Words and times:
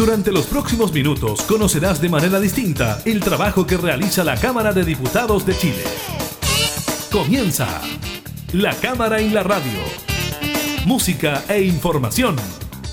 Durante 0.00 0.32
los 0.32 0.46
próximos 0.46 0.94
minutos 0.94 1.42
conocerás 1.42 2.00
de 2.00 2.08
manera 2.08 2.40
distinta 2.40 3.02
el 3.04 3.20
trabajo 3.20 3.66
que 3.66 3.76
realiza 3.76 4.24
la 4.24 4.34
Cámara 4.34 4.72
de 4.72 4.82
Diputados 4.82 5.44
de 5.44 5.54
Chile. 5.54 5.84
Comienza 7.12 7.82
La 8.54 8.74
Cámara 8.76 9.20
en 9.20 9.34
la 9.34 9.42
Radio. 9.42 9.78
Música 10.86 11.44
e 11.50 11.60
información 11.64 12.36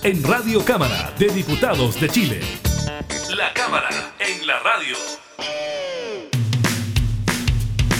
en 0.03 0.21
Radio 0.21 0.65
Cámara 0.65 1.13
de 1.17 1.29
Diputados 1.29 1.97
de 1.97 2.09
Chile. 2.09 2.41
La 3.37 3.53
Cámara 3.53 4.13
en 4.19 4.45
la 4.45 4.59
Radio. 4.59 4.97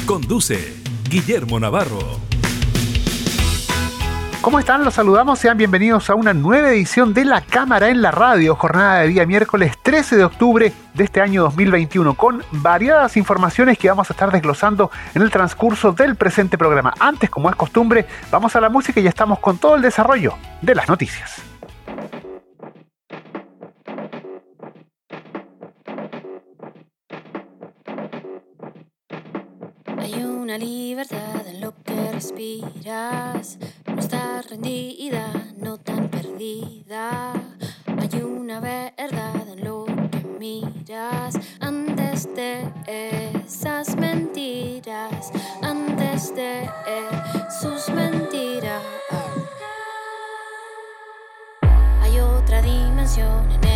Conduce 0.06 0.76
Guillermo 1.10 1.62
Navarro. 1.62 2.27
¿Cómo 4.48 4.60
están? 4.60 4.86
Los 4.86 4.94
saludamos, 4.94 5.40
sean 5.40 5.58
bienvenidos 5.58 6.10
a 6.10 6.16
una 6.16 6.34
nueva 6.34 6.70
edición 6.70 7.14
de 7.14 7.26
La 7.26 7.42
Cámara 7.42 7.90
en 7.90 8.02
la 8.02 8.12
Radio, 8.12 8.56
jornada 8.56 9.02
de 9.02 9.10
día 9.10 9.26
miércoles 9.26 9.74
13 9.84 10.16
de 10.16 10.24
octubre 10.24 10.72
de 10.94 11.04
este 11.04 11.20
año 11.20 11.44
2021, 11.44 12.14
con 12.14 12.42
variadas 12.54 13.18
informaciones 13.18 13.78
que 13.78 13.90
vamos 13.90 14.10
a 14.10 14.14
estar 14.14 14.32
desglosando 14.32 14.90
en 15.14 15.22
el 15.22 15.32
transcurso 15.32 15.92
del 15.92 16.16
presente 16.16 16.58
programa. 16.58 16.94
Antes, 16.98 17.30
como 17.30 17.50
es 17.50 17.58
costumbre, 17.58 18.06
vamos 18.32 18.56
a 18.56 18.62
la 18.62 18.70
música 18.70 19.02
y 19.02 19.04
ya 19.04 19.10
estamos 19.10 19.40
con 19.40 19.58
todo 19.58 19.76
el 19.76 19.82
desarrollo 19.82 20.36
de 20.62 20.76
las 20.76 20.88
noticias. 20.88 21.42
Hay 29.98 30.24
una 30.24 30.58
libertad 30.58 31.46
en 31.48 31.60
lo 31.60 31.74
que 31.84 32.12
respiras, 32.14 33.60
no 33.98 34.04
estás 34.04 34.48
rendida, 34.52 35.28
no 35.58 35.80
tan 35.80 36.08
perdida. 36.10 37.34
Hay 38.00 38.22
una 38.22 38.60
verdad 38.60 39.48
en 39.52 39.64
lo 39.64 39.86
que 39.86 40.24
miras, 40.40 41.36
antes 41.60 42.30
de 42.36 42.72
esas 43.44 43.96
mentiras, 43.96 45.32
antes 45.64 46.36
de 46.36 46.70
sus 47.60 47.90
mentiras. 47.90 48.84
Hay 52.04 52.20
otra 52.20 52.62
dimensión 52.62 53.52
en 53.52 53.67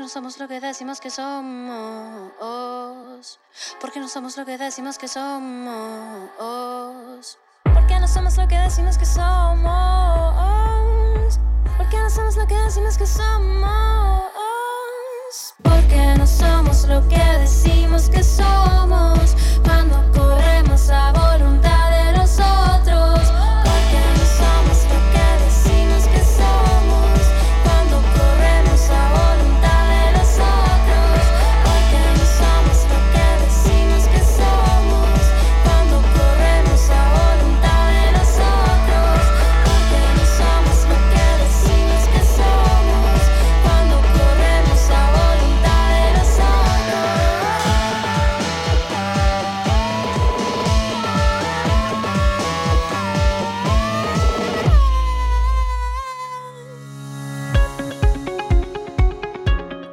No 0.00 0.08
somos 0.08 0.38
lo 0.38 0.48
que 0.48 0.60
decimos 0.60 0.98
que 0.98 1.10
somos. 1.10 2.32
Porque 3.78 4.00
no 4.00 4.08
somos 4.08 4.34
lo 4.38 4.46
que 4.46 4.56
decimos 4.56 4.96
que 4.96 5.06
somos. 5.08 6.30
Porque 7.64 8.00
no 8.00 8.08
somos 8.08 8.38
lo 8.38 8.48
que 8.48 8.56
decimos 8.56 8.96
que 8.96 9.04
somos. 9.04 9.68
Porque 11.76 11.98
no 11.98 12.08
somos 12.08 12.34
lo 12.38 12.46
que 12.46 12.56
decimos 12.56 12.96
que 12.96 13.06
somos. 13.06 14.32
Porque 15.62 16.14
no 16.16 16.26
somos 16.26 16.88
lo 16.88 17.06
que 17.06 17.22
decimos 17.38 18.08
que 18.08 18.24
somos. 18.24 19.09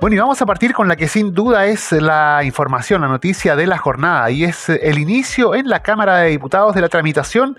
Bueno, 0.08 0.16
y 0.16 0.20
vamos 0.20 0.42
a 0.42 0.46
partir 0.46 0.72
con 0.72 0.88
la 0.88 0.96
que 0.96 1.10
sin 1.10 1.34
duda 1.34 1.66
es 1.66 1.92
la 1.92 2.42
información, 2.46 3.02
la 3.02 3.10
noticia 3.10 3.58
de 3.58 3.68
la 3.68 3.78
jornada, 3.78 4.32
y 4.32 4.46
es 4.46 4.70
el 4.70 5.00
inicio 5.00 5.54
en 5.54 5.68
la 5.68 5.82
Cámara 5.82 6.20
de 6.20 6.30
Diputados 6.30 6.74
de 6.74 6.80
la 6.80 6.88
tramitación 6.88 7.58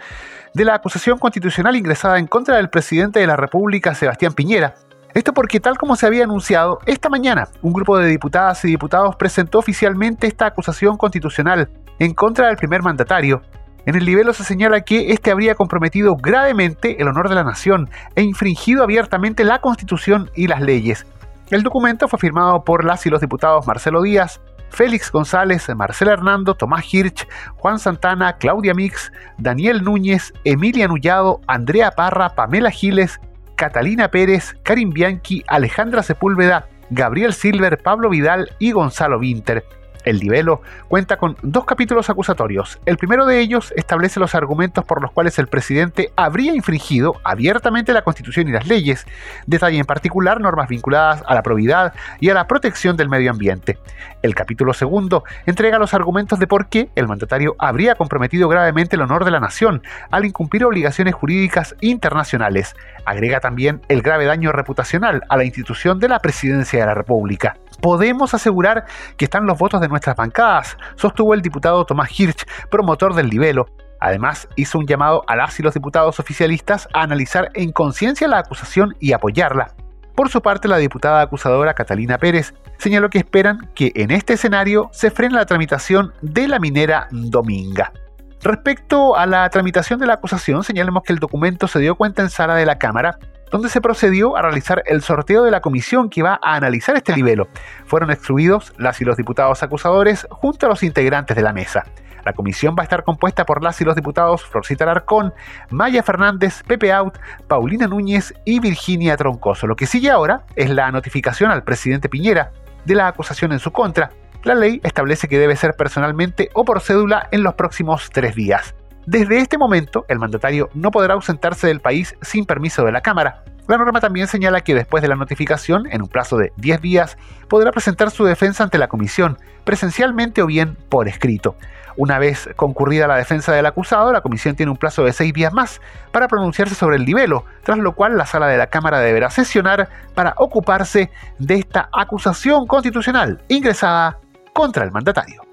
de 0.54 0.64
la 0.64 0.76
acusación 0.76 1.18
constitucional 1.18 1.76
ingresada 1.76 2.18
en 2.18 2.26
contra 2.26 2.56
del 2.56 2.70
presidente 2.70 3.20
de 3.20 3.26
la 3.26 3.36
República, 3.36 3.94
Sebastián 3.94 4.32
Piñera. 4.32 4.76
Esto 5.12 5.34
porque, 5.34 5.60
tal 5.60 5.76
como 5.76 5.94
se 5.94 6.06
había 6.06 6.24
anunciado, 6.24 6.78
esta 6.86 7.10
mañana 7.10 7.48
un 7.60 7.74
grupo 7.74 7.98
de 7.98 8.08
diputadas 8.08 8.64
y 8.64 8.68
diputados 8.68 9.14
presentó 9.16 9.58
oficialmente 9.58 10.26
esta 10.26 10.46
acusación 10.46 10.96
constitucional 10.96 11.68
en 11.98 12.14
contra 12.14 12.46
del 12.46 12.56
primer 12.56 12.82
mandatario. 12.82 13.42
En 13.84 13.94
el 13.94 14.06
libelo 14.06 14.32
se 14.32 14.44
señala 14.44 14.80
que 14.80 15.12
este 15.12 15.30
habría 15.30 15.54
comprometido 15.54 16.16
gravemente 16.16 16.96
el 16.98 17.08
honor 17.08 17.28
de 17.28 17.34
la 17.34 17.44
nación 17.44 17.90
e 18.14 18.22
infringido 18.22 18.82
abiertamente 18.82 19.44
la 19.44 19.60
Constitución 19.60 20.30
y 20.34 20.46
las 20.46 20.62
leyes. 20.62 21.04
El 21.50 21.62
documento 21.62 22.08
fue 22.08 22.18
firmado 22.18 22.62
por 22.62 22.84
las 22.84 23.06
y 23.06 23.10
los 23.10 23.22
diputados 23.22 23.66
Marcelo 23.66 24.02
Díaz, 24.02 24.40
Félix 24.68 25.10
González, 25.10 25.66
Marcela 25.74 26.12
Hernando, 26.12 26.54
Tomás 26.54 26.92
Hirsch, 26.92 27.26
Juan 27.56 27.78
Santana, 27.78 28.36
Claudia 28.36 28.74
Mix, 28.74 29.10
Daniel 29.38 29.82
Núñez, 29.82 30.34
Emilia 30.44 30.88
Nullado, 30.88 31.40
Andrea 31.46 31.90
Parra, 31.92 32.28
Pamela 32.30 32.70
Giles, 32.70 33.18
Catalina 33.56 34.08
Pérez, 34.08 34.56
Karim 34.62 34.90
Bianchi, 34.90 35.42
Alejandra 35.48 36.02
Sepúlveda, 36.02 36.68
Gabriel 36.90 37.32
Silver, 37.32 37.78
Pablo 37.82 38.10
Vidal 38.10 38.50
y 38.58 38.72
Gonzalo 38.72 39.18
Winter. 39.18 39.64
El 40.08 40.20
libelo 40.20 40.62
cuenta 40.88 41.18
con 41.18 41.36
dos 41.42 41.66
capítulos 41.66 42.08
acusatorios. 42.08 42.80
El 42.86 42.96
primero 42.96 43.26
de 43.26 43.40
ellos 43.40 43.74
establece 43.76 44.18
los 44.18 44.34
argumentos 44.34 44.82
por 44.86 45.02
los 45.02 45.12
cuales 45.12 45.38
el 45.38 45.48
presidente 45.48 46.12
habría 46.16 46.54
infringido 46.54 47.16
abiertamente 47.24 47.92
la 47.92 48.00
Constitución 48.00 48.48
y 48.48 48.52
las 48.52 48.66
leyes. 48.66 49.06
Detalla 49.46 49.76
en 49.76 49.84
particular 49.84 50.40
normas 50.40 50.70
vinculadas 50.70 51.22
a 51.26 51.34
la 51.34 51.42
probidad 51.42 51.92
y 52.20 52.30
a 52.30 52.34
la 52.34 52.46
protección 52.46 52.96
del 52.96 53.10
medio 53.10 53.30
ambiente. 53.30 53.78
El 54.22 54.34
capítulo 54.34 54.72
segundo 54.72 55.24
entrega 55.44 55.78
los 55.78 55.92
argumentos 55.92 56.38
de 56.38 56.46
por 56.46 56.70
qué 56.70 56.88
el 56.94 57.06
mandatario 57.06 57.54
habría 57.58 57.94
comprometido 57.94 58.48
gravemente 58.48 58.96
el 58.96 59.02
honor 59.02 59.26
de 59.26 59.30
la 59.30 59.40
nación 59.40 59.82
al 60.10 60.24
incumplir 60.24 60.64
obligaciones 60.64 61.14
jurídicas 61.14 61.76
internacionales. 61.82 62.74
Agrega 63.04 63.40
también 63.40 63.82
el 63.88 64.00
grave 64.00 64.24
daño 64.24 64.52
reputacional 64.52 65.22
a 65.28 65.36
la 65.36 65.44
institución 65.44 65.98
de 65.98 66.08
la 66.08 66.20
presidencia 66.20 66.80
de 66.80 66.86
la 66.86 66.94
República. 66.94 67.58
Podemos 67.82 68.34
asegurar 68.34 68.86
que 69.16 69.26
están 69.26 69.46
los 69.46 69.56
votos 69.56 69.80
de 69.80 69.88
nuestras 69.98 70.16
bancadas, 70.16 70.76
sostuvo 70.94 71.34
el 71.34 71.42
diputado 71.42 71.84
Tomás 71.84 72.08
Hirsch, 72.18 72.46
promotor 72.70 73.14
del 73.14 73.28
libelo. 73.28 73.66
Además, 74.00 74.48
hizo 74.54 74.78
un 74.78 74.86
llamado 74.86 75.24
a 75.26 75.34
las 75.34 75.58
y 75.58 75.62
los 75.64 75.74
diputados 75.74 76.20
oficialistas 76.20 76.88
a 76.94 77.02
analizar 77.02 77.50
en 77.54 77.72
conciencia 77.72 78.28
la 78.28 78.38
acusación 78.38 78.94
y 79.00 79.12
apoyarla. 79.12 79.74
Por 80.14 80.28
su 80.28 80.40
parte, 80.40 80.68
la 80.68 80.76
diputada 80.76 81.20
acusadora 81.20 81.74
Catalina 81.74 82.18
Pérez 82.18 82.54
señaló 82.78 83.10
que 83.10 83.18
esperan 83.18 83.70
que 83.74 83.92
en 83.96 84.12
este 84.12 84.34
escenario 84.34 84.88
se 84.92 85.10
frene 85.10 85.34
la 85.34 85.46
tramitación 85.46 86.12
de 86.22 86.46
la 86.46 86.60
minera 86.60 87.08
Dominga. 87.10 87.92
Respecto 88.40 89.16
a 89.16 89.26
la 89.26 89.50
tramitación 89.50 89.98
de 89.98 90.06
la 90.06 90.14
acusación, 90.14 90.62
señalemos 90.62 91.02
que 91.02 91.12
el 91.12 91.18
documento 91.18 91.66
se 91.66 91.80
dio 91.80 91.96
cuenta 91.96 92.22
en 92.22 92.30
sala 92.30 92.54
de 92.54 92.66
la 92.66 92.78
Cámara, 92.78 93.18
donde 93.50 93.68
se 93.68 93.80
procedió 93.80 94.36
a 94.36 94.42
realizar 94.42 94.82
el 94.86 95.02
sorteo 95.02 95.44
de 95.44 95.50
la 95.50 95.60
comisión 95.60 96.08
que 96.08 96.22
va 96.22 96.38
a 96.42 96.54
analizar 96.56 96.96
este 96.96 97.14
libelo. 97.14 97.48
Fueron 97.86 98.10
excluidos 98.10 98.72
las 98.78 99.00
y 99.00 99.04
los 99.04 99.16
diputados 99.16 99.62
acusadores 99.62 100.26
junto 100.30 100.66
a 100.66 100.68
los 100.68 100.82
integrantes 100.82 101.36
de 101.36 101.42
la 101.42 101.52
mesa. 101.52 101.84
La 102.24 102.32
comisión 102.32 102.74
va 102.78 102.82
a 102.82 102.84
estar 102.84 103.04
compuesta 103.04 103.44
por 103.44 103.62
las 103.62 103.80
y 103.80 103.84
los 103.84 103.94
diputados 103.94 104.44
Florcita 104.44 104.84
Larcón, 104.84 105.32
Maya 105.70 106.02
Fernández, 106.02 106.62
Pepe 106.66 106.92
Out, 106.92 107.18
Paulina 107.46 107.86
Núñez 107.86 108.34
y 108.44 108.60
Virginia 108.60 109.16
Troncoso. 109.16 109.66
Lo 109.66 109.76
que 109.76 109.86
sigue 109.86 110.10
ahora 110.10 110.44
es 110.54 110.68
la 110.68 110.90
notificación 110.90 111.50
al 111.50 111.64
presidente 111.64 112.08
Piñera 112.08 112.52
de 112.84 112.94
la 112.94 113.08
acusación 113.08 113.52
en 113.52 113.58
su 113.60 113.72
contra. 113.72 114.10
La 114.44 114.54
ley 114.54 114.80
establece 114.84 115.26
que 115.28 115.38
debe 115.38 115.56
ser 115.56 115.74
personalmente 115.74 116.50
o 116.54 116.64
por 116.64 116.80
cédula 116.80 117.28
en 117.30 117.42
los 117.42 117.54
próximos 117.54 118.10
tres 118.12 118.34
días. 118.34 118.74
Desde 119.10 119.38
este 119.38 119.56
momento, 119.56 120.04
el 120.08 120.18
mandatario 120.18 120.68
no 120.74 120.90
podrá 120.90 121.14
ausentarse 121.14 121.66
del 121.66 121.80
país 121.80 122.14
sin 122.20 122.44
permiso 122.44 122.84
de 122.84 122.92
la 122.92 123.00
Cámara. 123.00 123.42
La 123.66 123.78
norma 123.78 124.00
también 124.00 124.26
señala 124.26 124.60
que 124.60 124.74
después 124.74 125.00
de 125.00 125.08
la 125.08 125.16
notificación, 125.16 125.84
en 125.90 126.02
un 126.02 126.08
plazo 126.08 126.36
de 126.36 126.52
10 126.56 126.82
días, 126.82 127.16
podrá 127.48 127.70
presentar 127.70 128.10
su 128.10 128.26
defensa 128.26 128.64
ante 128.64 128.76
la 128.76 128.88
comisión, 128.88 129.38
presencialmente 129.64 130.42
o 130.42 130.46
bien 130.46 130.76
por 130.90 131.08
escrito. 131.08 131.56
Una 131.96 132.18
vez 132.18 132.50
concurrida 132.54 133.06
la 133.06 133.16
defensa 133.16 133.54
del 133.54 133.64
acusado, 133.64 134.12
la 134.12 134.20
comisión 134.20 134.56
tiene 134.56 134.72
un 134.72 134.76
plazo 134.76 135.02
de 135.04 135.14
seis 135.14 135.32
días 135.32 135.54
más 135.54 135.80
para 136.12 136.28
pronunciarse 136.28 136.74
sobre 136.74 136.96
el 136.96 137.06
libelo, 137.06 137.46
tras 137.62 137.78
lo 137.78 137.94
cual 137.94 138.18
la 138.18 138.26
sala 138.26 138.46
de 138.48 138.58
la 138.58 138.66
Cámara 138.66 139.00
deberá 139.00 139.30
sesionar 139.30 139.88
para 140.14 140.34
ocuparse 140.36 141.10
de 141.38 141.54
esta 141.54 141.88
acusación 141.94 142.66
constitucional 142.66 143.40
ingresada 143.48 144.18
contra 144.52 144.84
el 144.84 144.90
mandatario. 144.90 145.48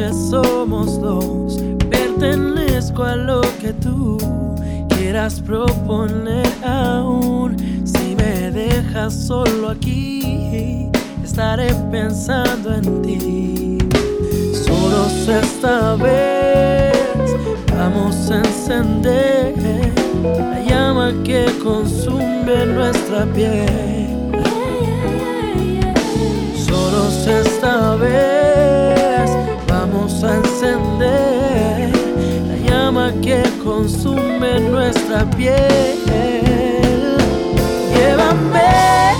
Somos 0.00 0.98
dos. 1.00 1.58
Pertenezco 1.90 3.04
a 3.04 3.14
lo 3.14 3.42
que 3.60 3.74
tú 3.74 4.16
quieras 4.88 5.40
proponer 5.40 6.46
aún. 6.64 7.56
Si 7.84 8.16
me 8.16 8.50
dejas 8.50 9.12
solo 9.12 9.68
aquí, 9.68 10.88
estaré 11.22 11.74
pensando 11.90 12.74
en 12.74 13.02
ti. 13.02 13.78
Solo 14.64 15.08
esta 15.28 15.96
vez 15.96 16.96
vamos 17.76 18.30
a 18.30 18.38
encender 18.38 19.54
la 20.22 20.60
llama 20.62 21.12
que 21.22 21.44
consume 21.62 22.66
nuestra 22.66 23.26
piel. 23.26 24.32
Solo 26.56 27.08
esta 27.26 27.96
vez 27.96 28.81
la 32.48 32.56
llama 32.68 33.12
que 33.22 33.42
consume 33.62 34.60
nuestra 34.60 35.24
piel. 35.30 35.98
Llévame, 37.94 39.11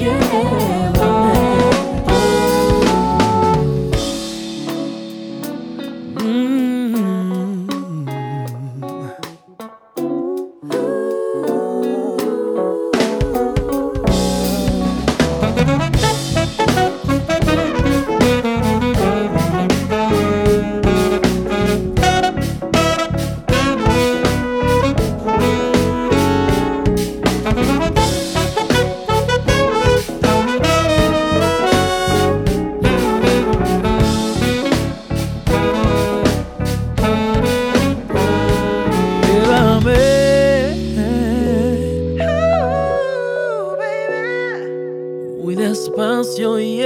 you. 0.00 0.79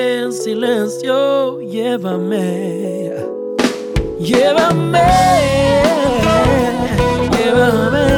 en 0.05 0.33
silencio, 0.33 1.61
llévame, 1.61 3.13
llévame, 4.19 5.01
llévame. 7.33 8.14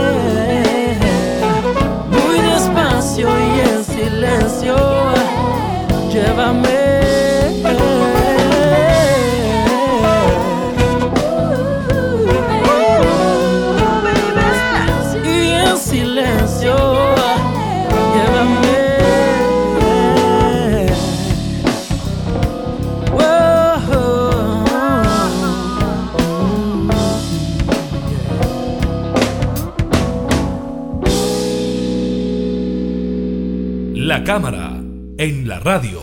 Cámara 34.26 34.72
en 35.18 35.46
la 35.46 35.60
radio. 35.60 36.00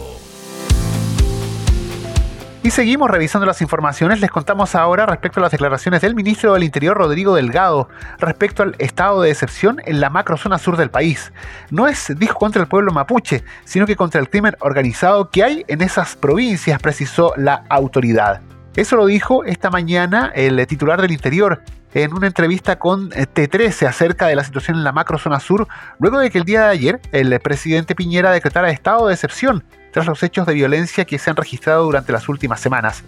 Y 2.64 2.70
seguimos 2.70 3.10
revisando 3.10 3.46
las 3.46 3.62
informaciones. 3.62 4.22
Les 4.22 4.32
contamos 4.32 4.76
ahora 4.76 5.06
respecto 5.06 5.42
a 5.42 5.44
las 5.44 5.52
declaraciones 5.52 6.00
del 6.00 6.16
ministro 6.16 6.54
del 6.54 6.64
Interior, 6.64 6.96
Rodrigo 6.96 7.36
Delgado, 7.36 7.90
respecto 8.20 8.64
al 8.64 8.76
estado 8.80 9.22
de 9.22 9.30
excepción 9.30 9.82
en 9.86 10.00
la 10.00 10.10
macrozona 10.10 10.58
sur 10.58 10.78
del 10.78 10.90
país. 10.90 11.34
No 11.70 11.90
es, 11.90 12.18
dijo, 12.18 12.40
contra 12.40 12.62
el 12.62 12.70
pueblo 12.70 12.94
mapuche, 12.94 13.44
sino 13.66 13.86
que 13.86 13.98
contra 13.98 14.22
el 14.22 14.30
crimen 14.30 14.56
organizado 14.62 15.30
que 15.30 15.44
hay 15.44 15.66
en 15.68 15.82
esas 15.82 16.16
provincias, 16.16 16.82
precisó 16.82 17.34
la 17.36 17.66
autoridad. 17.68 18.40
Eso 18.78 18.96
lo 18.96 19.06
dijo 19.06 19.44
esta 19.44 19.70
mañana 19.70 20.32
el 20.34 20.66
titular 20.66 21.02
del 21.02 21.12
Interior 21.12 21.62
en 21.94 22.14
una 22.14 22.28
entrevista 22.28 22.80
con 22.80 23.10
T13 23.12 23.88
acerca 23.88 24.28
de 24.28 24.36
la 24.36 24.44
situación 24.44 24.78
en 24.78 24.84
la 24.84 24.92
macrozona 24.92 25.40
sur, 25.40 25.68
luego 26.00 26.20
de 26.20 26.32
que 26.32 26.40
el 26.40 26.44
día 26.44 26.64
de 26.64 26.70
ayer 26.70 27.02
el 27.12 27.40
presidente 27.40 27.96
Piñera 27.96 28.32
decretara 28.32 28.72
estado 28.72 29.08
de 29.08 29.14
excepción 29.14 29.64
tras 29.92 30.08
los 30.08 30.24
hechos 30.24 30.48
de 30.48 30.56
violencia 30.56 31.06
que 31.06 31.20
se 31.20 31.30
han 31.30 31.36
registrado 31.36 31.84
durante 31.84 32.12
las 32.12 32.28
últimas 32.28 32.60
semanas. 32.60 33.04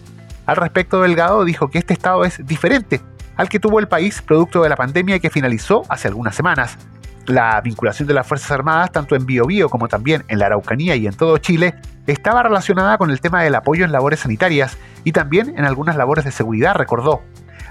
Al 0.46 0.58
respecto, 0.58 1.02
Delgado 1.02 1.44
dijo 1.44 1.70
que 1.70 1.80
este 1.80 1.94
estado 1.94 2.24
es 2.24 2.46
diferente 2.46 3.02
al 3.36 3.50
que 3.50 3.60
tuvo 3.60 3.80
el 3.80 3.88
país 3.88 4.22
producto 4.22 4.62
de 4.62 4.70
la 4.70 4.76
pandemia 4.76 5.20
que 5.20 5.30
finalizó 5.30 5.84
hace 5.90 6.08
algunas 6.08 6.36
semanas. 6.36 6.78
La 7.26 7.60
vinculación 7.62 8.08
de 8.08 8.14
las 8.14 8.28
Fuerzas 8.28 8.52
Armadas, 8.52 8.92
tanto 8.92 9.16
en 9.16 9.26
Biobío 9.26 9.68
como 9.68 9.88
también 9.88 10.24
en 10.28 10.40
la 10.40 10.46
Araucanía 10.46 10.96
y 10.96 11.08
en 11.08 11.14
todo 11.14 11.38
Chile, 11.40 11.74
estaba 12.06 12.44
relacionada 12.44 12.98
con 12.98 13.10
el 13.10 13.20
tema 13.20 13.42
del 13.42 13.56
apoyo 13.56 13.84
en 13.84 13.92
labores 13.92 14.20
sanitarias 14.20 14.78
y 15.04 15.12
también 15.12 15.58
en 15.58 15.66
algunas 15.66 15.96
labores 15.96 16.24
de 16.24 16.32
seguridad, 16.32 16.76
recordó. 16.76 17.24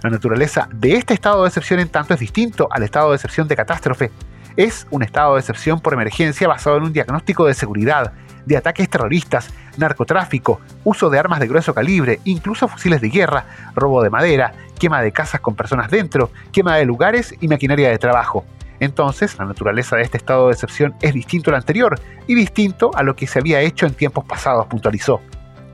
La 0.05 0.11
naturaleza 0.11 0.69
de 0.71 0.97
este 0.97 1.15
estado 1.15 1.41
de 1.41 1.49
excepción 1.49 1.81
en 1.81 1.89
tanto 1.89 2.13
es 2.13 2.21
distinto 2.21 2.69
al 2.71 2.83
estado 2.83 3.09
de 3.09 3.17
excepción 3.17 3.49
de 3.49 3.57
catástrofe. 3.57 4.11
Es 4.55 4.87
un 4.91 5.03
estado 5.03 5.33
de 5.33 5.41
excepción 5.41 5.81
por 5.81 5.95
emergencia 5.95 6.47
basado 6.47 6.77
en 6.77 6.83
un 6.83 6.93
diagnóstico 6.93 7.47
de 7.47 7.55
seguridad, 7.55 8.13
de 8.45 8.59
ataques 8.59 8.91
terroristas, 8.91 9.49
narcotráfico, 9.79 10.61
uso 10.85 11.09
de 11.09 11.19
armas 11.19 11.41
de 11.41 11.49
grueso 11.49 11.73
calibre, 11.73 12.21
incluso 12.25 12.69
fusiles 12.69 13.01
de 13.01 13.09
guerra, 13.09 13.47
robo 13.75 14.03
de 14.03 14.11
madera, 14.11 14.53
quema 14.79 15.01
de 15.01 15.11
casas 15.11 15.41
con 15.41 15.57
personas 15.57 15.91
dentro, 15.91 16.31
quema 16.53 16.77
de 16.77 16.85
lugares 16.85 17.35
y 17.41 17.49
maquinaria 17.49 17.89
de 17.89 17.97
trabajo. 17.97 18.45
Entonces, 18.81 19.39
la 19.39 19.47
naturaleza 19.47 19.97
de 19.97 20.03
este 20.03 20.19
estado 20.19 20.49
de 20.49 20.53
excepción 20.53 20.95
es 21.01 21.15
distinto 21.15 21.49
al 21.49 21.57
anterior 21.57 21.99
y 22.27 22.35
distinto 22.35 22.91
a 22.95 23.03
lo 23.03 23.17
que 23.17 23.27
se 23.27 23.39
había 23.39 23.63
hecho 23.63 23.87
en 23.87 23.95
tiempos 23.95 24.27
pasados, 24.27 24.67
puntualizó. 24.67 25.23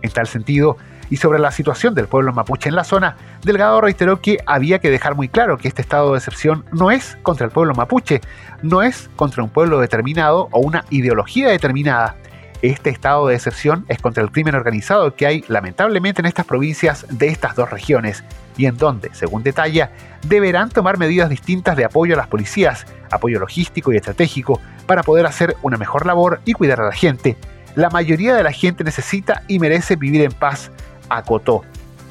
En 0.02 0.10
tal 0.12 0.28
sentido, 0.28 0.76
y 1.10 1.16
sobre 1.16 1.40
la 1.40 1.50
situación 1.50 1.94
del 1.94 2.06
pueblo 2.06 2.32
mapuche 2.32 2.68
en 2.68 2.76
la 2.76 2.84
zona, 2.84 3.16
Delgado 3.42 3.80
reiteró 3.80 4.20
que 4.20 4.38
había 4.46 4.78
que 4.78 4.90
dejar 4.90 5.16
muy 5.16 5.28
claro 5.28 5.58
que 5.58 5.68
este 5.68 5.82
estado 5.82 6.12
de 6.12 6.18
excepción 6.18 6.64
no 6.72 6.90
es 6.90 7.18
contra 7.22 7.44
el 7.44 7.52
pueblo 7.52 7.74
mapuche, 7.74 8.20
no 8.62 8.82
es 8.82 9.10
contra 9.16 9.42
un 9.42 9.50
pueblo 9.50 9.80
determinado 9.80 10.48
o 10.52 10.60
una 10.60 10.84
ideología 10.90 11.48
determinada. 11.48 12.16
Este 12.62 12.90
estado 12.90 13.26
de 13.26 13.34
excepción 13.34 13.86
es 13.88 13.98
contra 14.00 14.22
el 14.22 14.30
crimen 14.30 14.54
organizado 14.54 15.14
que 15.14 15.26
hay 15.26 15.44
lamentablemente 15.48 16.20
en 16.20 16.26
estas 16.26 16.46
provincias 16.46 17.06
de 17.08 17.28
estas 17.28 17.56
dos 17.56 17.70
regiones 17.70 18.22
y 18.56 18.66
en 18.66 18.76
donde, 18.76 19.08
según 19.14 19.42
detalla, 19.42 19.90
deberán 20.26 20.68
tomar 20.68 20.98
medidas 20.98 21.30
distintas 21.30 21.74
de 21.76 21.86
apoyo 21.86 22.14
a 22.14 22.18
las 22.18 22.26
policías, 22.26 22.86
apoyo 23.10 23.40
logístico 23.40 23.92
y 23.92 23.96
estratégico 23.96 24.60
para 24.86 25.02
poder 25.02 25.24
hacer 25.24 25.56
una 25.62 25.78
mejor 25.78 26.04
labor 26.04 26.42
y 26.44 26.52
cuidar 26.52 26.82
a 26.82 26.86
la 26.86 26.92
gente. 26.92 27.38
La 27.76 27.88
mayoría 27.88 28.34
de 28.34 28.42
la 28.42 28.52
gente 28.52 28.84
necesita 28.84 29.42
y 29.48 29.58
merece 29.58 29.96
vivir 29.96 30.20
en 30.20 30.32
paz, 30.32 30.70
acotó. 31.10 31.62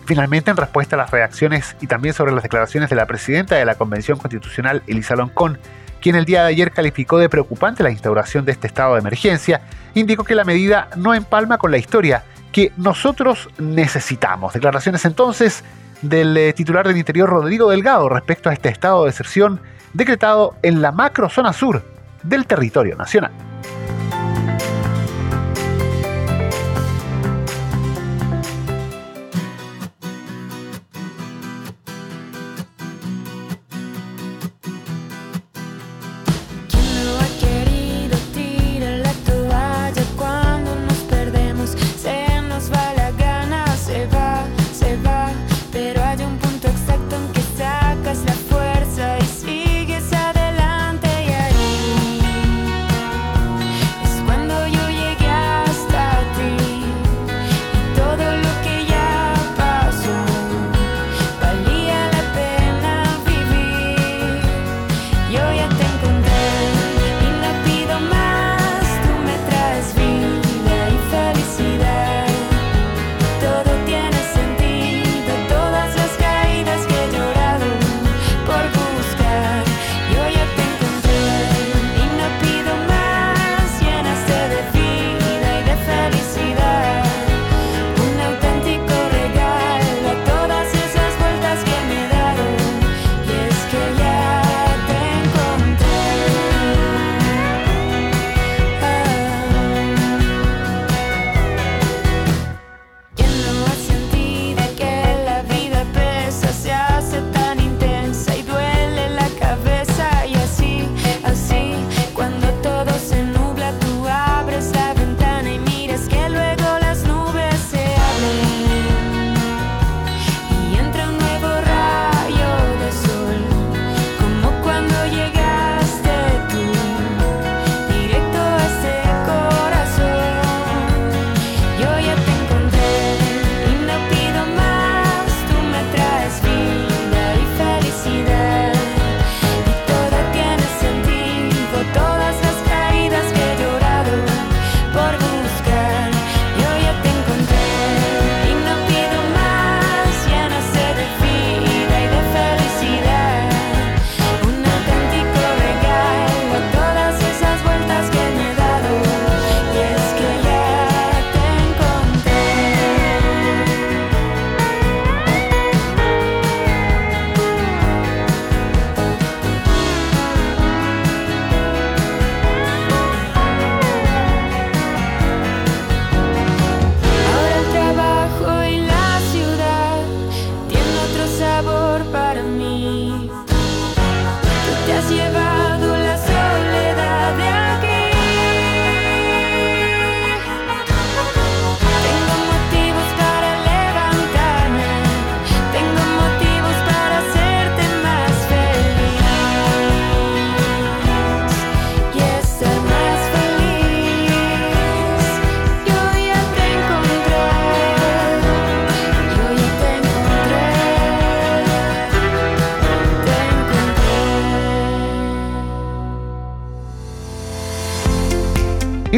Finalmente, 0.06 0.52
en 0.52 0.58
respuesta 0.58 0.96
a 0.96 1.00
las 1.00 1.12
reacciones 1.12 1.76
y 1.82 1.88
también 1.88 2.14
sobre 2.14 2.32
las 2.32 2.44
declaraciones 2.44 2.90
de 2.90 2.96
la 2.96 3.06
presidenta 3.06 3.56
de 3.56 3.66
la 3.66 3.76
Convención 3.76 4.18
Constitucional, 4.18 4.82
Elisa 4.88 5.16
Loncón, 5.16 5.60
quien 6.02 6.16
el 6.16 6.26
día 6.26 6.44
de 6.44 6.50
ayer 6.50 6.72
calificó 6.72 7.18
de 7.18 7.30
preocupante 7.30 7.84
la 7.84 7.92
instauración 7.92 8.46
de 8.46 8.52
este 8.52 8.68
estado 8.68 8.94
de 8.94 9.02
emergencia, 9.02 9.62
indicó 9.94 10.24
que 10.24 10.36
la 10.36 10.46
medida 10.46 10.90
no 10.96 11.14
empalma 11.14 11.58
con 11.58 11.72
la 11.72 11.78
historia 11.78 12.24
que 12.52 12.72
nosotros 12.78 13.50
necesitamos. 13.58 14.54
Declaraciones 14.54 15.06
entonces 15.06 15.64
del 16.02 16.36
eh, 16.38 16.54
titular 16.54 16.88
del 16.88 16.98
Interior, 16.98 17.30
Rodrigo 17.30 17.70
Delgado, 17.70 18.10
respecto 18.10 18.50
a 18.50 18.54
este 18.54 18.70
estado 18.70 19.04
de 19.04 19.10
excepción 19.10 19.60
decretado 19.94 20.56
en 20.64 20.82
la 20.82 20.92
macro 20.92 21.30
zona 21.30 21.54
sur 21.54 21.84
del 22.24 22.46
territorio 22.46 22.96
nacional. 22.96 23.49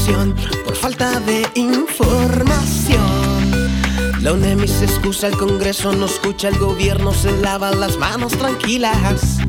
Por 0.06 0.76
falta 0.76 1.20
de 1.22 1.48
información. 1.56 3.02
La 4.22 4.34
UNEMI 4.34 4.68
se 4.68 4.86
excusa, 4.86 5.26
el 5.28 5.36
Congreso 5.36 5.94
no 5.94 6.06
escucha, 6.06 6.50
el 6.50 6.60
gobierno 6.60 7.12
se 7.12 7.32
lava 7.41 7.72
las 7.72 7.98
manos 7.98 8.34
tranquilas. 8.34 9.39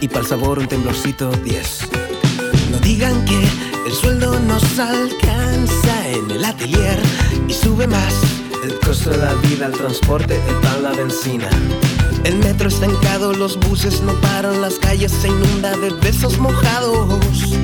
Y 0.00 0.06
para 0.06 0.20
el 0.20 0.26
sabor 0.26 0.60
un 0.60 0.68
temblorcito 0.68 1.32
10. 1.32 1.88
No 2.70 2.78
digan 2.78 3.24
que 3.24 3.42
el 3.86 3.92
sueldo 3.92 4.38
nos 4.38 4.78
alcanza 4.78 6.08
en 6.08 6.30
el 6.30 6.44
atelier 6.44 7.00
y 7.48 7.54
sube 7.54 7.88
más. 7.88 8.14
El 8.62 8.78
costo 8.78 9.10
de 9.10 9.16
la 9.18 9.34
vida, 9.34 9.66
el 9.66 9.72
transporte, 9.72 10.36
el 10.36 10.54
pan, 10.56 10.84
la 10.84 10.92
benzina. 10.92 11.50
El 12.22 12.38
metro 12.38 12.68
estancado, 12.68 13.32
los 13.32 13.58
buses 13.58 14.00
no 14.02 14.12
paran, 14.20 14.60
las 14.60 14.74
calles 14.78 15.10
se 15.10 15.26
inunda 15.26 15.76
de 15.76 15.90
besos 15.90 16.38
mojados. 16.38 17.56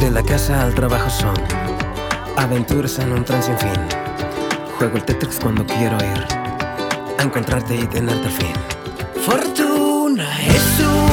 De 0.00 0.10
la 0.10 0.22
casa 0.22 0.62
al 0.62 0.74
trabajo 0.74 1.08
son 1.10 1.34
aventuras 2.36 2.98
en 2.98 3.12
un 3.12 3.24
tren 3.24 3.42
sin 3.42 3.56
fin. 3.58 3.70
Juego 4.78 4.96
el 4.96 5.04
Tetris 5.04 5.38
cuando 5.40 5.64
quiero 5.64 5.96
ir 5.98 6.26
a 7.18 7.22
encontrarte 7.22 7.76
y 7.76 7.86
tenerte 7.86 8.26
al 8.26 8.32
fin. 8.32 8.52
Fortuna 9.24 10.28
es 10.42 10.80
una 10.80 11.11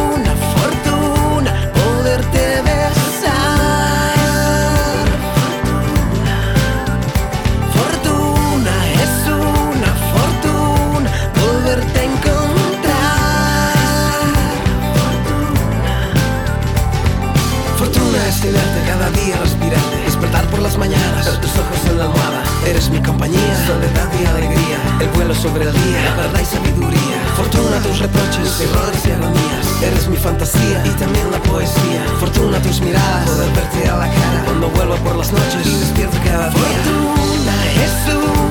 Eres 22.80 22.92
mi 22.92 23.02
compañía, 23.02 23.68
soledad 23.68 24.10
y 24.22 24.26
alegría 24.26 24.78
El 25.02 25.10
vuelo 25.10 25.36
sobre 25.36 25.66
el 25.66 25.74
día, 25.74 26.02
la 26.06 26.16
verdad 26.16 26.40
y 26.40 26.46
sabiduría. 26.46 27.20
Fortuna 27.36 27.78
tus 27.84 28.00
reproches, 28.00 28.62
errores 28.62 29.06
y 29.06 29.12
agonías. 29.12 29.84
Eres 29.84 30.08
mi 30.08 30.16
fantasía 30.16 30.82
y 30.86 30.90
también 30.92 31.30
la 31.30 31.40
poesía. 31.40 32.06
Fortuna 32.22 32.58
tus 32.62 32.80
miradas, 32.80 33.28
poder 33.28 33.52
verte 33.52 33.90
a 33.90 33.98
la 33.98 34.08
cara 34.08 34.44
Cuando 34.46 34.70
vuelvo 34.70 34.96
por 35.04 35.18
las 35.18 35.30
noches. 35.30 35.68
Y 35.68 35.78
despierto 35.78 36.18
cada 36.24 36.50
día. 36.52 36.62
Fortuna 36.64 37.56
es 37.84 38.49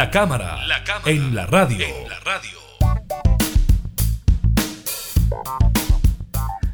La 0.00 0.10
cámara, 0.10 0.56
en, 1.04 1.34
la 1.34 1.44
radio. 1.44 1.86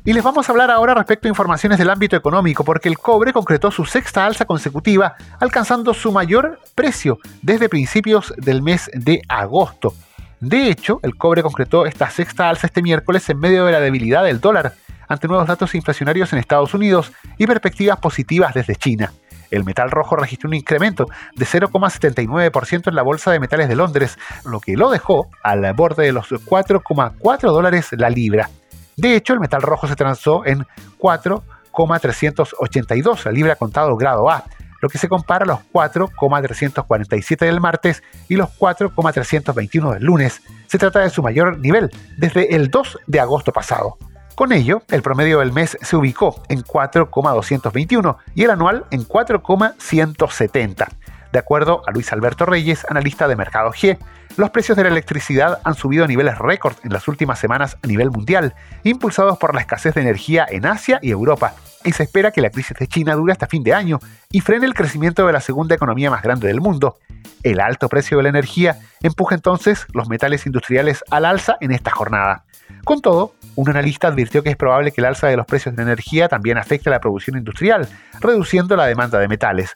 Y 0.05 0.13
les 0.13 0.23
vamos 0.23 0.49
a 0.49 0.53
hablar 0.53 0.71
ahora 0.71 0.95
respecto 0.95 1.27
a 1.27 1.31
informaciones 1.31 1.77
del 1.77 1.91
ámbito 1.91 2.15
económico, 2.15 2.63
porque 2.63 2.89
el 2.89 3.01
cobre 3.01 3.33
concretó 3.33 3.73
su 3.73 3.85
sexta 3.85 4.25
alza 4.25 4.45
consecutiva, 4.45 5.17
alcanzando 5.41 5.93
su 5.93 6.13
mayor 6.13 6.61
precio 6.77 7.19
desde 7.43 7.69
principios 7.69 8.33
del 8.37 8.63
mes 8.63 8.89
de 8.95 9.21
agosto. 9.29 9.95
De 10.39 10.71
hecho, 10.71 11.01
el 11.03 11.17
cobre 11.17 11.43
concretó 11.43 11.85
esta 11.85 12.09
sexta 12.09 12.49
alza 12.49 12.69
este 12.69 12.81
miércoles 12.81 13.29
en 13.29 13.41
medio 13.41 13.67
de 13.67 13.73
la 13.73 13.81
debilidad 13.81 14.23
del 14.23 14.39
dólar, 14.39 14.75
ante 15.09 15.27
nuevos 15.27 15.49
datos 15.49 15.75
inflacionarios 15.75 16.33
en 16.33 16.39
Estados 16.39 16.75
Unidos 16.75 17.11
y 17.39 17.49
perspectivas 17.49 17.99
positivas 17.99 18.55
desde 18.55 18.77
China. 18.77 19.13
El 19.51 19.65
metal 19.65 19.91
rojo 19.91 20.17
registró 20.17 20.49
un 20.49 20.55
incremento 20.55 21.09
de 21.35 21.45
0,79% 21.45 22.89
en 22.89 22.95
la 22.95 23.03
Bolsa 23.03 23.33
de 23.33 23.41
Metales 23.41 23.69
de 23.69 23.77
Londres, 23.77 24.19
lo 24.45 24.61
que 24.61 24.77
lo 24.77 24.91
dejó 24.91 25.29
al 25.43 25.73
borde 25.75 26.05
de 26.05 26.13
los 26.13 26.31
4,4 26.31 27.53
dólares 27.53 27.89
la 27.93 28.09
libra. 28.11 28.51
De 28.97 29.15
hecho, 29.15 29.35
el 29.35 29.41
metal 29.41 29.63
rojo 29.63 29.87
se 29.87 29.97
transó 29.97 30.47
en 30.47 30.67
4,382 30.99 33.27
la 33.27 33.33
libra 33.33 33.57
contado 33.57 33.97
grado 33.97 34.31
A, 34.31 34.45
lo 34.81 34.89
que 34.89 34.99
se 34.99 35.09
compara 35.09 35.45
a 35.45 35.49
los 35.49 35.61
4,347 35.73 37.45
del 37.45 37.61
martes 37.61 38.03
y 38.29 38.37
los 38.37 38.51
4,321 38.51 39.93
del 39.93 40.05
lunes. 40.05 40.43
Se 40.67 40.79
trata 40.79 41.01
de 41.01 41.11
su 41.11 41.23
mayor 41.23 41.59
nivel 41.59 41.91
desde 42.17 42.55
el 42.55 42.71
2 42.71 43.01
de 43.07 43.21
agosto 43.21 43.53
pasado. 43.53 43.99
Con 44.37 44.53
ello, 44.53 44.83
el 44.91 45.01
promedio 45.01 45.39
del 45.39 45.55
mes 45.55 45.79
se 45.81 45.97
ubicó 45.97 46.43
en 46.51 46.61
4,221 46.61 48.19
y 48.35 48.45
el 48.45 48.51
anual 48.51 48.85
en 48.91 49.03
4,170. 49.05 50.89
De 51.33 51.39
acuerdo 51.39 51.81
a 51.87 51.91
Luis 51.91 52.13
Alberto 52.13 52.45
Reyes, 52.45 52.85
analista 52.91 53.29
de 53.29 53.37
Mercado 53.37 53.71
G, 53.71 53.97
los 54.37 54.51
precios 54.51 54.77
de 54.77 54.83
la 54.83 54.91
electricidad 54.91 55.61
han 55.65 55.73
subido 55.73 56.05
a 56.05 56.07
niveles 56.07 56.37
récord 56.37 56.75
en 56.85 56.93
las 56.93 57.09
últimas 57.09 57.39
semanas 57.39 57.79
a 57.83 57.87
nivel 57.87 58.11
mundial, 58.11 58.55
impulsados 58.85 59.39
por 59.39 59.55
la 59.55 59.63
escasez 59.63 59.95
de 59.95 60.03
energía 60.03 60.47
en 60.51 60.67
Asia 60.67 60.99
y 61.01 61.13
Europa, 61.13 61.55
y 61.83 61.93
se 61.93 62.03
espera 62.03 62.31
que 62.31 62.43
la 62.43 62.51
crisis 62.51 62.77
de 62.77 62.89
China 62.89 63.15
dure 63.15 63.33
hasta 63.33 63.47
fin 63.47 63.63
de 63.63 63.73
año 63.73 64.01
y 64.31 64.41
frene 64.41 64.67
el 64.67 64.75
crecimiento 64.75 65.27
de 65.27 65.33
la 65.33 65.41
segunda 65.41 65.75
economía 65.75 66.11
más 66.11 66.23
grande 66.23 66.49
del 66.49 66.61
mundo. 66.61 66.99
El 67.43 67.59
alto 67.59 67.89
precio 67.89 68.19
de 68.19 68.25
la 68.25 68.29
energía 68.29 68.81
empuja 69.03 69.35
entonces 69.35 69.87
los 69.95 70.11
metales 70.11 70.45
industriales 70.45 71.03
al 71.11 71.25
alza 71.25 71.57
en 71.63 71.73
esta 71.73 71.91
jornada. 71.91 72.45
Con 72.85 73.01
todo, 73.01 73.33
un 73.57 73.71
analista 73.71 74.09
advirtió 74.09 74.43
que 74.43 74.51
es 74.51 74.57
probable 74.57 74.93
que 74.93 75.01
el 75.01 75.07
alza 75.07 75.27
de 75.27 75.37
los 75.37 75.47
precios 75.47 75.75
de 75.75 75.83
energía 75.83 76.29
también 76.29 76.59
afecte 76.59 76.89
a 76.91 76.93
la 76.93 77.01
producción 77.01 77.37
industrial, 77.37 77.89
reduciendo 78.21 78.77
la 78.77 78.87
demanda 78.87 79.19
de 79.19 79.29
metales. 79.29 79.73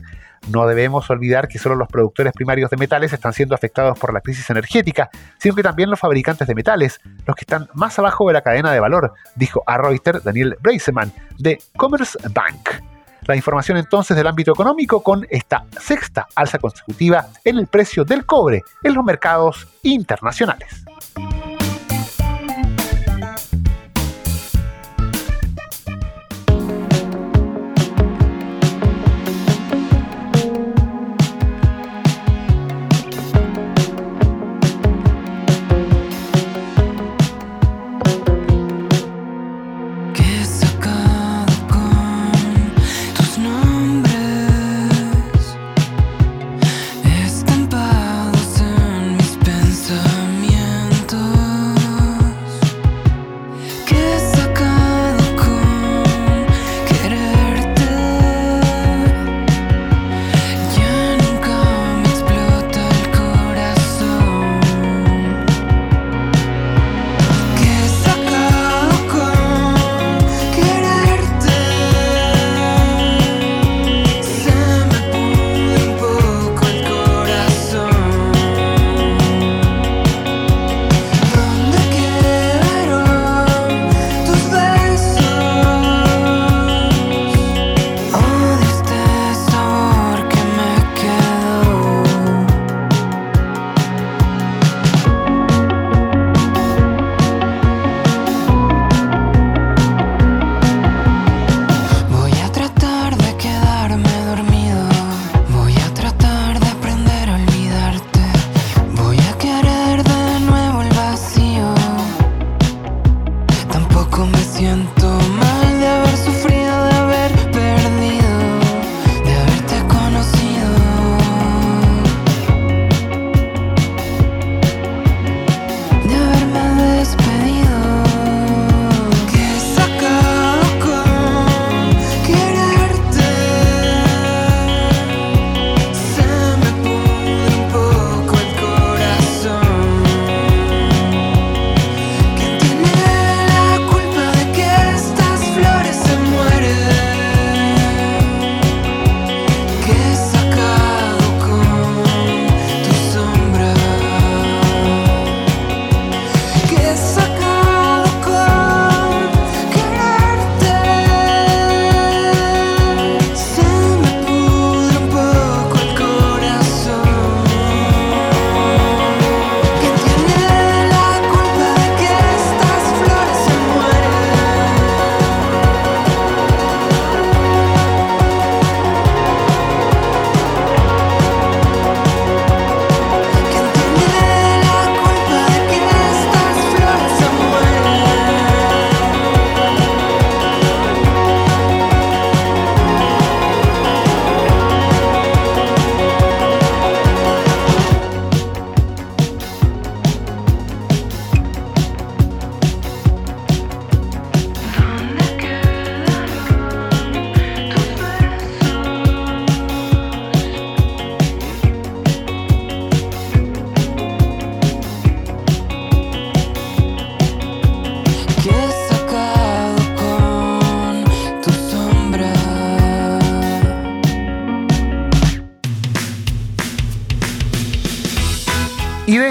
No 0.49 0.67
debemos 0.67 1.09
olvidar 1.11 1.49
que 1.49 1.59
solo 1.59 1.75
los 1.75 1.89
productores 1.89 2.33
primarios 2.33 2.71
de 2.71 2.77
metales 2.77 3.13
están 3.13 3.33
siendo 3.33 3.55
afectados 3.55 3.99
por 3.99 4.13
la 4.13 4.21
crisis 4.21 4.49
energética, 4.51 5.11
sino 5.39 5.55
que 5.55 5.63
también 5.63 5.91
los 5.91 5.99
fabricantes 5.99 6.47
de 6.47 6.55
metales, 6.55 7.01
los 7.27 7.35
que 7.37 7.43
están 7.43 7.69
más 7.75 7.99
abajo 7.99 8.27
de 8.29 8.35
la 8.35 8.43
cadena 8.43 8.73
de 8.73 8.81
valor, 8.81 9.13
dijo 9.35 9.63
a 9.67 9.77
Reuters 9.79 10.25
Daniel 10.25 10.57
Braceman 10.61 11.13
de 11.39 11.59
Commerce 11.77 12.19
Bank. 12.31 12.71
La 13.27 13.37
información 13.37 13.77
entonces 13.77 14.17
del 14.17 14.27
ámbito 14.27 14.53
económico 14.53 15.03
con 15.03 15.27
esta 15.31 15.65
sexta 15.79 16.27
alza 16.35 16.59
consecutiva 16.59 17.27
en 17.45 17.59
el 17.59 17.67
precio 17.67 18.05
del 18.05 18.25
cobre 18.25 18.63
en 18.83 18.95
los 18.95 19.05
mercados 19.05 19.69
internacionales. 19.83 20.85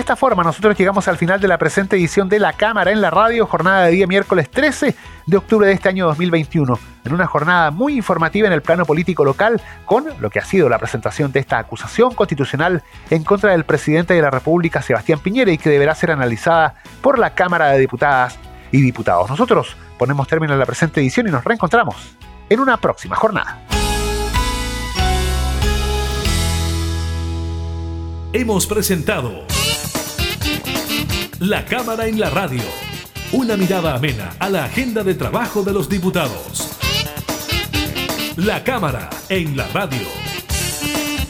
Esta 0.10 0.16
forma 0.16 0.42
nosotros 0.42 0.76
llegamos 0.76 1.08
al 1.08 1.18
final 1.18 1.40
de 1.40 1.48
la 1.48 1.60
presente 1.60 1.96
edición 1.96 2.30
de 2.30 2.40
La 2.40 2.54
Cámara 2.54 2.92
en 2.92 3.00
la 3.00 3.12
Radio, 3.12 3.46
jornada 3.46 3.86
de 3.86 3.92
día 3.92 4.08
miércoles 4.08 4.50
13 4.50 4.96
de 5.28 5.38
octubre 5.38 5.68
de 5.68 5.74
este 5.74 5.88
año 5.88 6.08
2021, 6.08 6.80
en 7.06 7.14
una 7.14 7.28
jornada 7.28 7.70
muy 7.70 7.94
informativa 7.96 8.48
en 8.48 8.54
el 8.54 8.64
plano 8.64 8.86
político 8.86 9.24
local 9.24 9.62
con 9.86 10.06
lo 10.20 10.32
que 10.32 10.40
ha 10.40 10.46
sido 10.46 10.68
la 10.68 10.80
presentación 10.80 11.32
de 11.32 11.42
esta 11.42 11.60
acusación 11.60 12.16
constitucional 12.16 12.82
en 13.12 13.24
contra 13.24 13.52
del 13.52 13.66
presidente 13.66 14.16
de 14.16 14.22
la 14.24 14.32
República, 14.32 14.82
Sebastián 14.82 15.20
Piñera, 15.20 15.52
y 15.52 15.60
que 15.60 15.70
deberá 15.70 15.94
ser 15.94 16.10
analizada 16.10 16.74
por 17.02 17.20
la 17.20 17.36
Cámara 17.36 17.68
de 17.68 17.78
Diputadas 17.78 18.40
y 18.72 18.82
Diputados. 18.82 19.30
Nosotros 19.30 19.78
ponemos 20.00 20.28
término 20.28 20.56
a 20.56 20.58
la 20.58 20.66
presente 20.66 21.02
edición 21.02 21.28
y 21.28 21.32
nos 21.32 21.44
reencontramos 21.44 22.18
en 22.50 22.60
una 22.60 22.78
próxima 22.78 23.16
jornada. 23.16 23.62
Hemos 28.34 28.66
presentado 28.66 29.59
La 31.40 31.64
Cámara 31.64 32.06
en 32.06 32.20
la 32.20 32.30
Radio. 32.30 32.64
Una 33.32 33.56
mirada 33.56 33.96
amena 33.96 34.36
a 34.40 34.50
la 34.50 34.66
agenda 34.66 35.06
de 35.06 35.16
trabajo 35.16 35.64
de 35.64 35.72
los 35.72 35.88
diputados. 35.88 36.68
La 38.36 38.62
Cámara 38.62 39.10
en 39.30 39.56
la 39.56 39.66
Radio. 39.70 40.06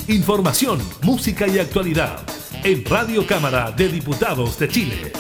Información, 0.07 0.81
música 1.03 1.47
y 1.47 1.59
actualidad 1.59 2.21
en 2.63 2.83
Radio 2.85 3.27
Cámara 3.27 3.71
de 3.71 3.87
Diputados 3.87 4.57
de 4.57 4.67
Chile. 4.67 5.13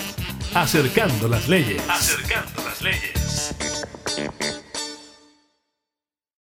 Acercando 0.55 1.27
las 1.27 1.47
leyes. 1.47 1.83
Acercando 1.87 2.63
las 2.63 2.81
leyes. 2.81 4.58